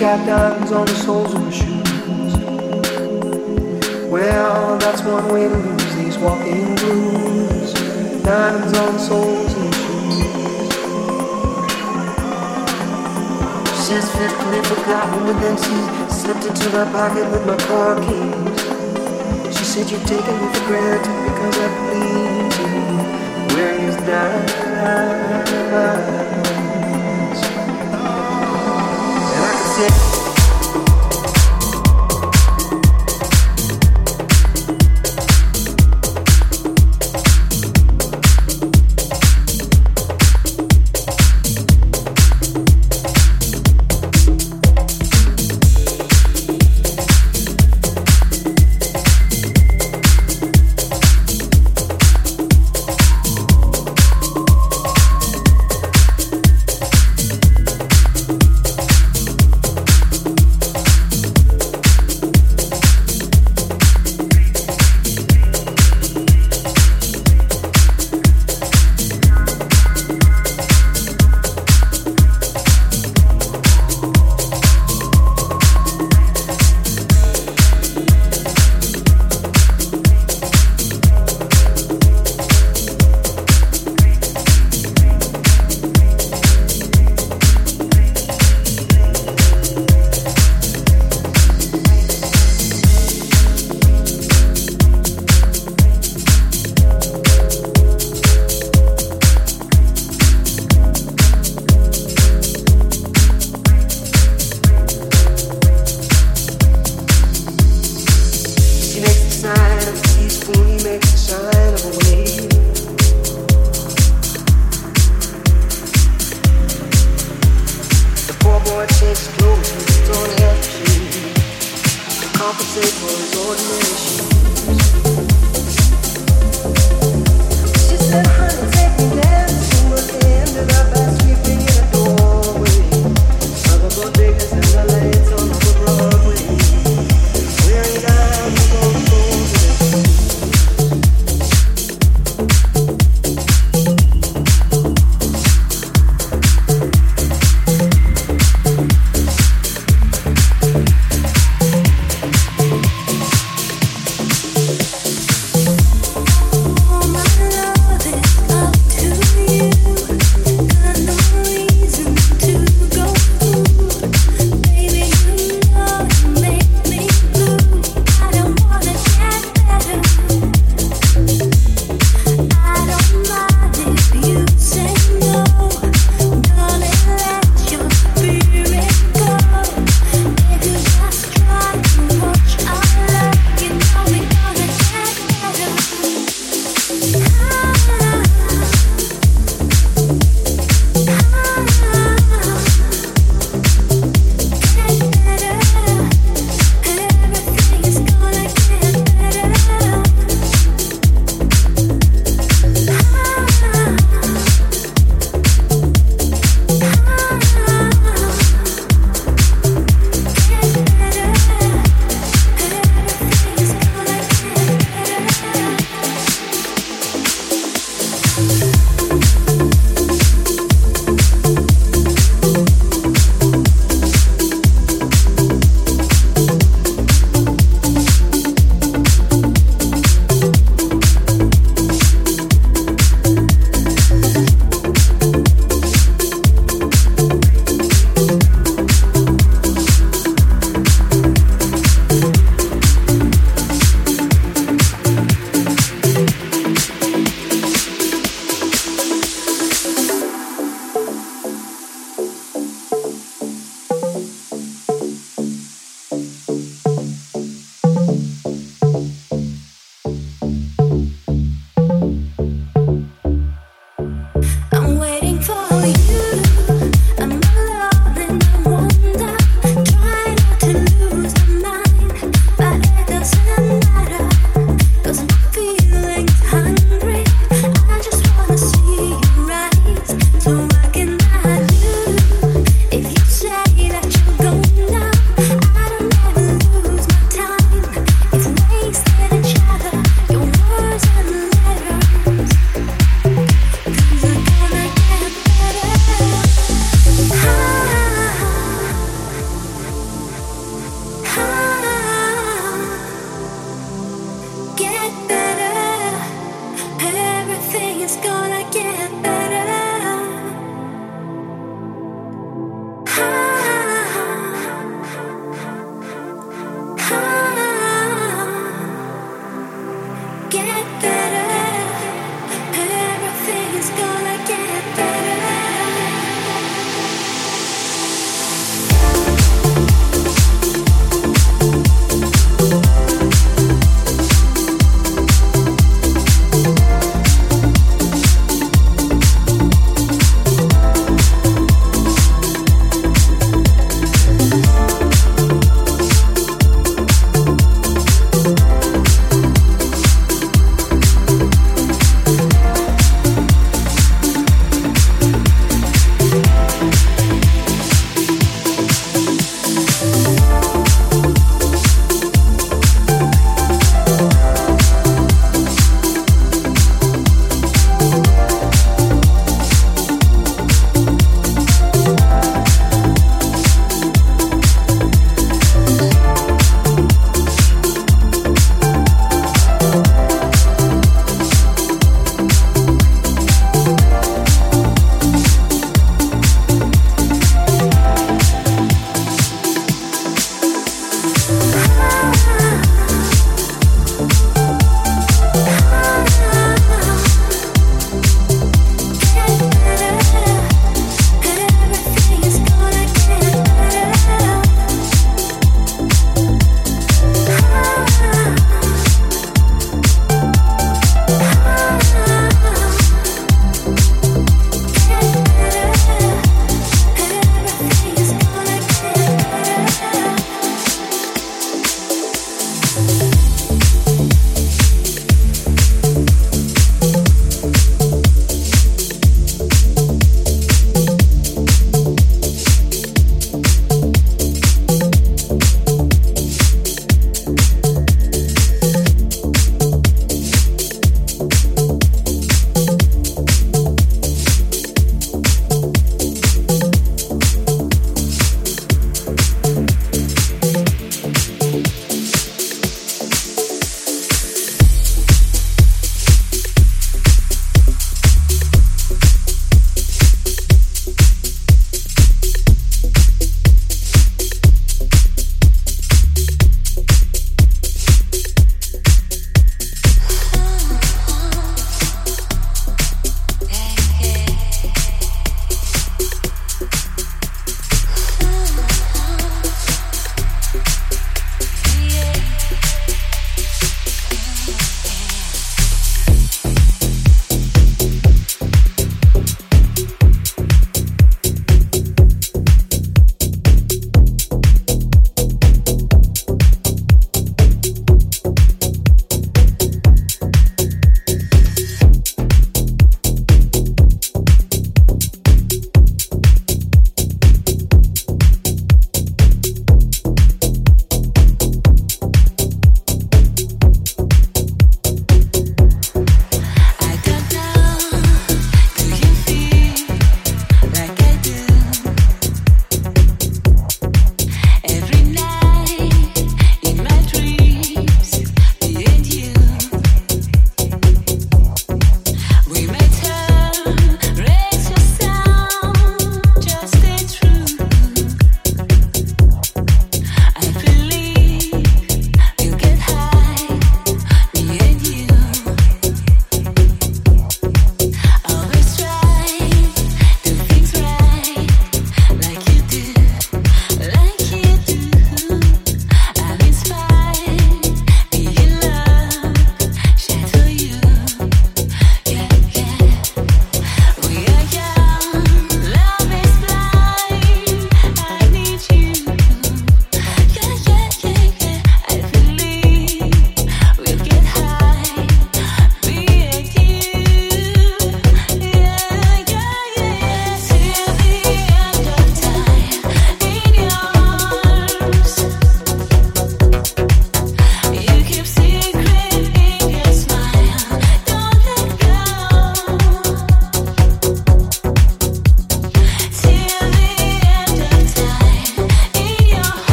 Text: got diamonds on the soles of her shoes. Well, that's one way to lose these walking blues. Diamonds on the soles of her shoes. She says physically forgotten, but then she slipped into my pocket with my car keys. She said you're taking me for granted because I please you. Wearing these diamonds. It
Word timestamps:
got 0.00 0.24
diamonds 0.26 0.70
on 0.70 0.86
the 0.86 0.94
soles 0.94 1.34
of 1.34 1.42
her 1.42 1.50
shoes. 1.50 2.34
Well, 4.08 4.78
that's 4.78 5.02
one 5.02 5.28
way 5.32 5.48
to 5.48 5.56
lose 5.56 5.94
these 5.96 6.16
walking 6.18 6.76
blues. 6.76 7.72
Diamonds 8.22 8.78
on 8.78 8.92
the 8.92 8.98
soles 8.98 9.54
of 9.54 9.58
her 9.58 9.72
shoes. 9.72 10.72
She 13.74 13.82
says 13.82 14.08
physically 14.12 14.62
forgotten, 14.70 15.26
but 15.26 15.40
then 15.40 15.56
she 15.56 15.74
slipped 16.14 16.44
into 16.46 16.70
my 16.70 16.84
pocket 16.92 17.28
with 17.32 17.44
my 17.44 17.56
car 17.66 17.96
keys. 17.96 19.56
She 19.58 19.64
said 19.64 19.90
you're 19.90 20.06
taking 20.06 20.38
me 20.40 20.46
for 20.54 20.64
granted 20.68 21.16
because 21.26 21.56
I 21.58 21.68
please 21.90 22.58
you. 22.60 23.56
Wearing 23.56 23.86
these 23.86 23.96
diamonds. 24.06 24.58
It 29.80 30.07